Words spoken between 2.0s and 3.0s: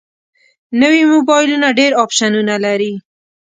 اپشنونه لري